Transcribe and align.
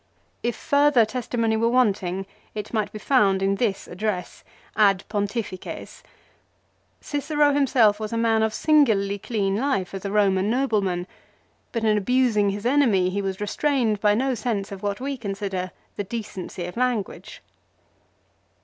If 0.41 0.55
further 0.55 1.05
testimony 1.05 1.55
were 1.55 1.69
wanting 1.69 2.25
it 2.55 2.73
might 2.73 2.91
be 2.91 2.97
found 2.97 3.43
in 3.43 3.57
this 3.57 3.87
address" 3.87 4.43
Ad 4.89 5.03
Pontifices." 5.09 6.01
Cicero 7.01 7.53
himself 7.53 7.99
was 7.99 8.11
a 8.11 8.17
man 8.17 8.41
of 8.41 8.51
singularly 8.51 9.19
clean 9.19 9.57
life 9.57 9.93
as 9.93 10.03
a 10.03 10.11
Roman 10.11 10.49
noble 10.49 10.81
man, 10.81 11.05
but 11.71 11.83
in 11.83 11.99
abusing 11.99 12.49
his 12.49 12.65
enemy 12.65 13.11
he 13.11 13.21
was 13.21 13.39
restrained 13.39 14.01
by 14.01 14.15
no 14.15 14.33
sense 14.33 14.71
of 14.71 14.81
what 14.81 14.99
we 14.99 15.17
consider 15.17 15.69
the 15.97 16.03
decency 16.03 16.65
of 16.65 16.77
language. 16.77 17.43